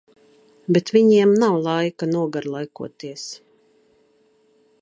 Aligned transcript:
Bet 0.77 0.91
viņiem 0.95 1.35
nav 1.43 1.59
laika 1.67 2.09
nogarlaikoties. 2.15 3.29